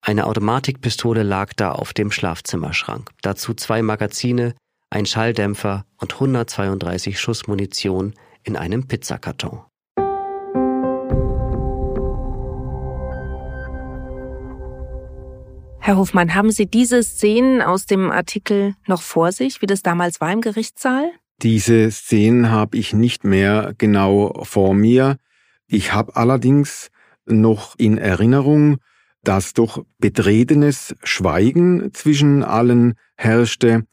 [0.04, 4.54] Eine Automatikpistole lag da auf dem Schlafzimmerschrank, dazu zwei Magazine,
[4.92, 8.12] ein Schalldämpfer und 132 Schuss Munition
[8.44, 9.62] in einem Pizzakarton.
[15.80, 20.20] Herr Hofmann, haben Sie diese Szenen aus dem Artikel noch vor sich, wie das damals
[20.20, 21.10] war im Gerichtssaal?
[21.42, 25.16] Diese Szenen habe ich nicht mehr genau vor mir.
[25.66, 26.90] Ich habe allerdings
[27.26, 28.76] noch in Erinnerung,
[29.24, 33.84] dass doch betretenes Schweigen zwischen allen herrschte,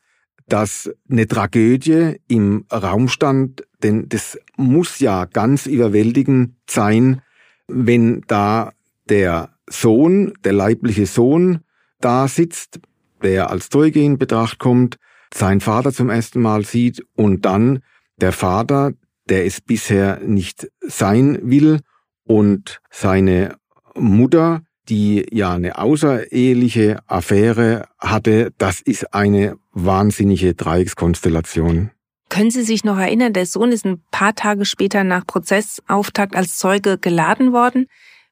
[0.50, 7.22] dass eine Tragödie im Raum stand, denn das muss ja ganz überwältigend sein,
[7.68, 8.74] wenn da
[9.08, 11.60] der Sohn, der leibliche Sohn,
[12.02, 12.80] da sitzt,
[13.22, 14.98] der als Zeuge in Betracht kommt,
[15.34, 17.80] sein Vater zum ersten Mal sieht und dann
[18.18, 18.94] der Vater,
[19.30, 21.82] der es bisher nicht sein will
[22.24, 23.58] und seine
[23.96, 31.92] Mutter, die ja eine außereheliche Affäre hatte, das ist eine wahnsinnige Dreieckskonstellation.
[32.30, 36.58] Können Sie sich noch erinnern, der Sohn ist ein paar Tage später nach Prozessauftakt als
[36.58, 37.88] Zeuge geladen worden,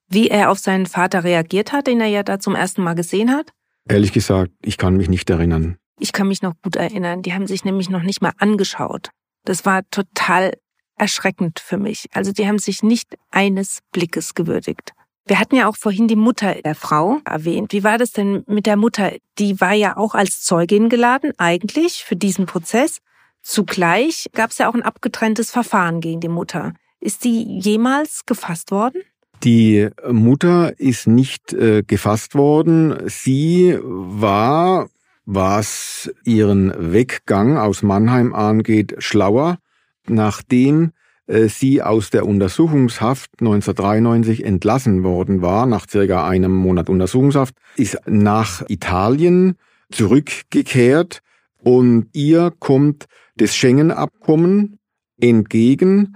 [0.08, 3.32] wie er auf seinen Vater reagiert hat, den er ja da zum ersten Mal gesehen
[3.32, 3.52] hat?
[3.90, 5.78] Ehrlich gesagt, ich kann mich nicht erinnern.
[6.00, 7.24] Ich kann mich noch gut erinnern.
[7.24, 9.10] Die haben sich nämlich noch nicht mal angeschaut.
[9.46, 10.54] Das war total
[10.96, 12.06] erschreckend für mich.
[12.14, 14.94] Also die haben sich nicht eines Blickes gewürdigt.
[15.28, 17.74] Wir hatten ja auch vorhin die Mutter der Frau erwähnt.
[17.74, 19.12] Wie war das denn mit der Mutter?
[19.40, 23.00] Die war ja auch als Zeugin geladen, eigentlich, für diesen Prozess.
[23.42, 26.74] Zugleich gab es ja auch ein abgetrenntes Verfahren gegen die Mutter.
[27.02, 29.02] Ist die jemals gefasst worden?
[29.44, 32.98] Die Mutter ist nicht äh, gefasst worden.
[33.06, 34.90] Sie war,
[35.26, 39.60] was ihren Weggang aus Mannheim angeht, schlauer,
[40.08, 40.94] nachdem
[41.28, 48.64] sie aus der Untersuchungshaft 1993 entlassen worden war, nach circa einem Monat Untersuchungshaft, ist nach
[48.70, 49.56] Italien
[49.92, 51.22] zurückgekehrt
[51.62, 54.80] und ihr kommt das Schengen-Abkommen
[55.20, 56.16] entgegen,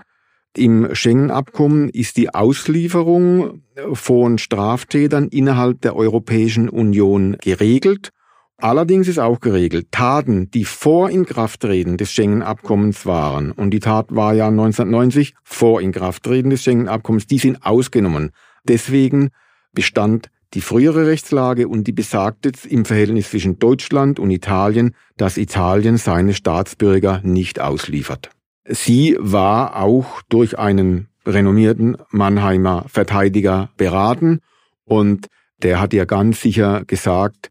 [0.56, 3.62] im Schengen-Abkommen ist die Auslieferung
[3.94, 8.10] von Straftätern innerhalb der Europäischen Union geregelt.
[8.62, 14.36] Allerdings ist auch geregelt, Taten, die vor Inkrafttreten des Schengen-Abkommens waren, und die Tat war
[14.36, 18.32] ja 1990 vor Inkrafttreten des Schengen-Abkommens, die sind ausgenommen.
[18.64, 19.32] Deswegen
[19.74, 25.98] bestand die frühere Rechtslage und die besagte im Verhältnis zwischen Deutschland und Italien, dass Italien
[25.98, 28.30] seine Staatsbürger nicht ausliefert.
[28.68, 34.42] Sie war auch durch einen renommierten Mannheimer Verteidiger beraten
[34.86, 35.28] und
[35.64, 37.51] der hat ihr ganz sicher gesagt,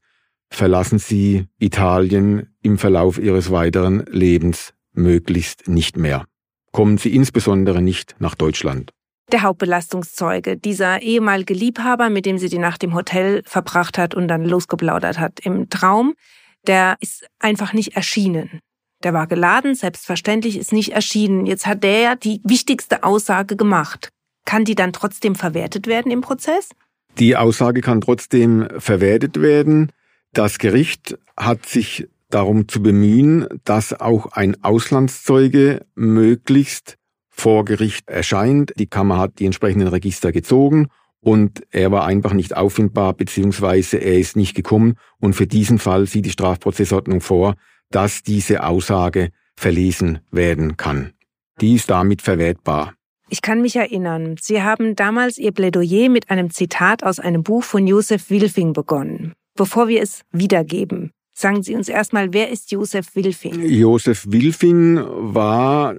[0.51, 6.25] verlassen Sie Italien im Verlauf Ihres weiteren Lebens möglichst nicht mehr.
[6.73, 8.93] Kommen Sie insbesondere nicht nach Deutschland.
[9.33, 14.27] Der Hauptbelastungszeuge, dieser ehemalige Liebhaber, mit dem sie die Nacht im Hotel verbracht hat und
[14.27, 16.15] dann losgeplaudert hat im Traum,
[16.67, 18.61] der ist einfach nicht erschienen.
[19.05, 21.47] Der war geladen, selbstverständlich ist nicht erschienen.
[21.47, 24.11] Jetzt hat der ja die wichtigste Aussage gemacht.
[24.45, 26.71] Kann die dann trotzdem verwertet werden im Prozess?
[27.19, 29.93] Die Aussage kann trotzdem verwertet werden.
[30.33, 36.97] Das Gericht hat sich darum zu bemühen, dass auch ein Auslandszeuge möglichst
[37.28, 38.72] vor Gericht erscheint.
[38.76, 40.89] Die Kammer hat die entsprechenden Register gezogen
[41.20, 44.95] und er war einfach nicht auffindbar, beziehungsweise er ist nicht gekommen.
[45.18, 47.55] Und für diesen Fall sieht die Strafprozessordnung vor,
[47.91, 51.12] dass diese Aussage verlesen werden kann.
[51.61, 52.95] Die ist damit verwertbar.
[53.28, 57.62] Ich kann mich erinnern, Sie haben damals Ihr Plädoyer mit einem Zitat aus einem Buch
[57.62, 59.35] von Josef Wilfing begonnen.
[59.61, 63.61] Bevor wir es wiedergeben, sagen Sie uns erstmal, wer ist Josef Wilfing?
[63.69, 65.95] Josef Wilfing war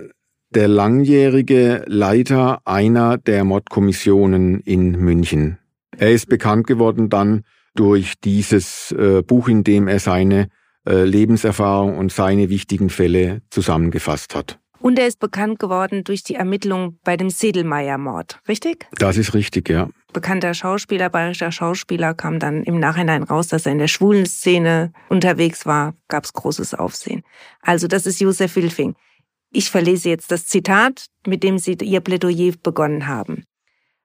[0.49, 5.59] der langjährige Leiter einer der Mordkommissionen in München.
[5.95, 7.43] Er ist bekannt geworden dann
[7.76, 10.47] durch dieses äh, Buch, in dem er seine
[10.89, 14.57] äh, Lebenserfahrung und seine wichtigen Fälle zusammengefasst hat.
[14.80, 18.88] Und er ist bekannt geworden durch die Ermittlung bei dem Sedelmeier-Mord, richtig?
[18.97, 19.88] Das ist richtig, ja.
[20.14, 24.91] Bekannter Schauspieler, bayerischer Schauspieler, kam dann im Nachhinein raus, dass er in der schwulen Szene
[25.09, 27.24] unterwegs war, gab es großes Aufsehen.
[27.62, 28.95] Also das ist Josef Wilfing.
[29.51, 33.45] Ich verlese jetzt das Zitat, mit dem Sie Ihr Plädoyer begonnen haben.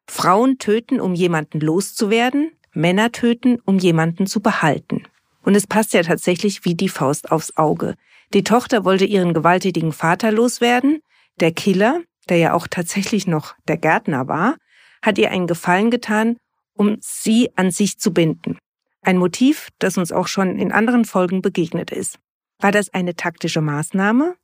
[0.08, 5.02] Frauen töten, um jemanden loszuwerden, Männer töten, um jemanden zu behalten.
[5.42, 7.94] Und es passt ja tatsächlich wie die Faust aufs Auge.
[8.34, 11.00] Die Tochter wollte ihren gewalttätigen Vater loswerden.
[11.40, 14.56] Der Killer, der ja auch tatsächlich noch der Gärtner war,
[15.02, 16.36] hat ihr einen Gefallen getan,
[16.74, 18.58] um sie an sich zu binden.
[19.02, 22.18] Ein Motiv, das uns auch schon in anderen Folgen begegnet ist.
[22.58, 24.34] War das eine taktische Maßnahme,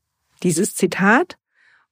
[0.43, 1.37] dieses Zitat,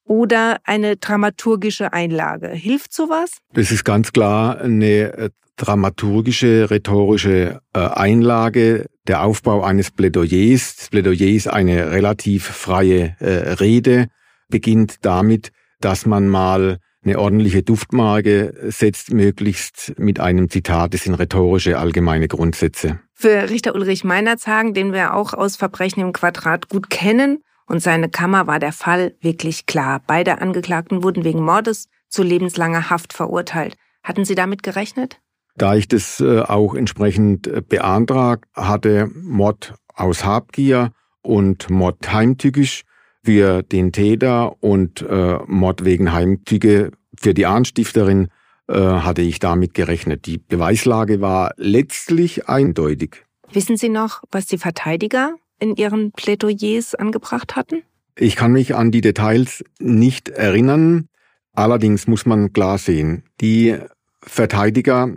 [0.04, 2.48] oder eine dramaturgische Einlage?
[2.48, 3.38] Hilft sowas?
[3.52, 10.76] Das ist ganz klar eine äh, dramaturgische, rhetorische äh, Einlage, der Aufbau eines Plädoyers.
[10.76, 14.08] Das Plädoyer ist eine relativ freie äh, Rede,
[14.48, 20.94] beginnt damit, dass man mal eine ordentliche Duftmarke setzt, möglichst mit einem Zitat.
[20.94, 23.00] Das sind rhetorische allgemeine Grundsätze.
[23.14, 28.08] Für Richter Ulrich Meinerzagen, den wir auch aus Verbrechen im Quadrat gut kennen, und seine
[28.08, 30.02] Kammer war der Fall wirklich klar.
[30.04, 33.76] Beide Angeklagten wurden wegen Mordes zu lebenslanger Haft verurteilt.
[34.02, 35.20] Hatten Sie damit gerechnet?
[35.56, 40.90] Da ich das äh, auch entsprechend äh, beantragt hatte, Mord aus Habgier
[41.22, 42.82] und Mord heimtückisch
[43.24, 48.28] für den Täter und äh, Mord wegen Heimtücke für die Anstifterin
[48.72, 50.26] hatte ich damit gerechnet.
[50.26, 53.24] Die Beweislage war letztlich eindeutig.
[53.52, 57.82] Wissen Sie noch, was die Verteidiger in ihren Plädoyers angebracht hatten?
[58.16, 61.08] Ich kann mich an die Details nicht erinnern.
[61.52, 63.76] Allerdings muss man klar sehen, die
[64.22, 65.10] Verteidiger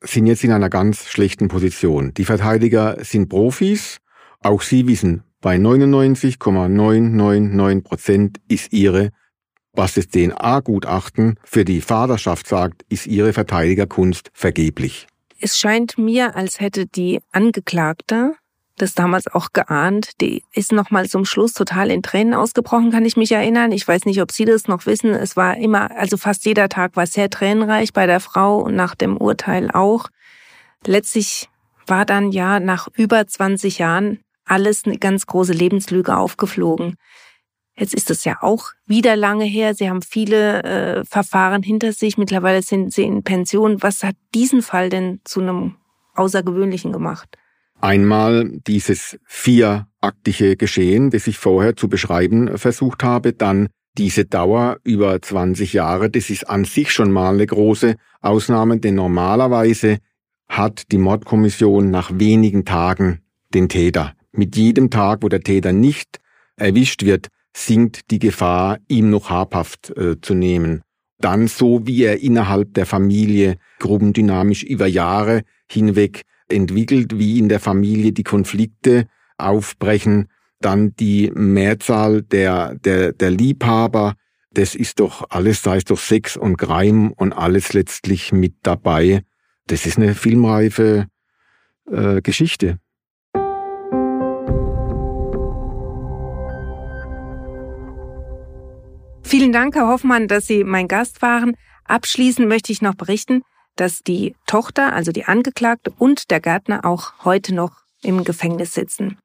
[0.00, 2.12] sind jetzt in einer ganz schlechten Position.
[2.14, 3.98] Die Verteidiger sind Profis.
[4.40, 9.10] Auch sie wissen, bei 99,999 Prozent ist ihre,
[9.74, 15.06] was das DNA-Gutachten für die Vaterschaft sagt, ist ihre Verteidigerkunst vergeblich.
[15.38, 18.32] Es scheint mir, als hätte die Angeklagte
[18.78, 20.12] das damals auch geahnt.
[20.22, 23.70] Die ist noch mal zum Schluss total in Tränen ausgebrochen, kann ich mich erinnern.
[23.70, 25.10] Ich weiß nicht, ob Sie das noch wissen.
[25.10, 28.94] Es war immer, also fast jeder Tag war sehr tränenreich bei der Frau und nach
[28.94, 30.08] dem Urteil auch.
[30.86, 31.50] Letztlich
[31.86, 36.96] war dann ja nach über 20 Jahren alles eine ganz große Lebenslüge aufgeflogen.
[37.76, 39.74] Jetzt ist es ja auch wieder lange her.
[39.74, 42.16] Sie haben viele äh, Verfahren hinter sich.
[42.16, 43.82] Mittlerweile sind Sie in Pension.
[43.82, 45.74] Was hat diesen Fall denn zu einem
[46.14, 47.36] außergewöhnlichen gemacht?
[47.80, 53.68] Einmal dieses vieraktige Geschehen, das ich vorher zu beschreiben versucht habe, dann
[53.98, 58.94] diese Dauer über 20 Jahre, das ist an sich schon mal eine große Ausnahme, denn
[58.94, 59.98] normalerweise
[60.48, 63.20] hat die Mordkommission nach wenigen Tagen
[63.50, 64.14] den Täter.
[64.36, 66.20] Mit jedem Tag, wo der Täter nicht
[66.56, 70.82] erwischt wird, sinkt die Gefahr, ihm noch habhaft äh, zu nehmen.
[71.18, 77.60] Dann so, wie er innerhalb der Familie gruppendynamisch über Jahre hinweg entwickelt, wie in der
[77.60, 79.06] Familie die Konflikte
[79.38, 80.28] aufbrechen,
[80.60, 84.14] dann die Mehrzahl der, der, der Liebhaber,
[84.52, 89.22] das ist doch alles, da ist doch Sex und Greim und alles letztlich mit dabei.
[89.66, 91.06] Das ist eine filmreife
[91.90, 92.78] äh, Geschichte.
[99.36, 101.56] Vielen Dank, Herr Hoffmann, dass Sie mein Gast waren.
[101.86, 103.42] Abschließend möchte ich noch berichten,
[103.74, 109.18] dass die Tochter, also die Angeklagte und der Gärtner auch heute noch im Gefängnis sitzen.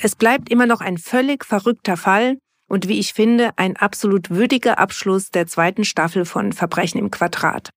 [0.00, 4.78] Es bleibt immer noch ein völlig verrückter Fall und wie ich finde, ein absolut würdiger
[4.78, 7.68] Abschluss der zweiten Staffel von Verbrechen im Quadrat.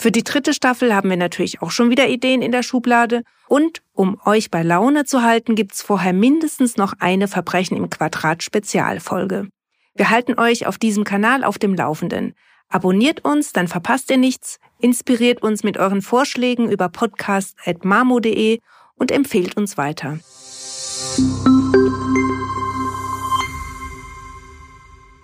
[0.00, 3.82] Für die dritte Staffel haben wir natürlich auch schon wieder Ideen in der Schublade und
[3.92, 9.46] um euch bei Laune zu halten, gibt's vorher mindestens noch eine Verbrechen im Quadrat Spezialfolge.
[9.94, 12.34] Wir halten euch auf diesem Kanal auf dem Laufenden.
[12.68, 18.60] Abonniert uns, dann verpasst ihr nichts, inspiriert uns mit euren Vorschlägen über podcast.marmo.de
[18.96, 20.18] und empfehlt uns weiter.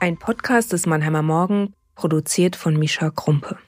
[0.01, 3.59] Ein Podcast des Mannheimer Morgen, produziert von Mischa Krumpe.